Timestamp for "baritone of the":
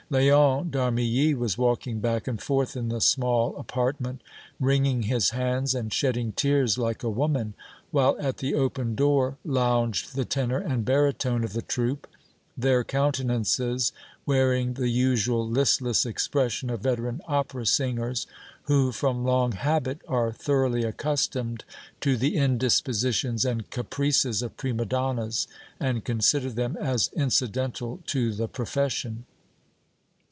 10.83-11.61